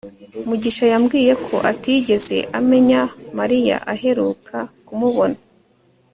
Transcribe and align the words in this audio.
mugisha 0.47 0.85
yambwiye 0.91 1.33
ko 1.45 1.55
atigeze 1.71 2.37
amenya 2.59 3.01
mariya 3.37 3.77
aheruka 3.93 4.57
kumubona 4.87 5.37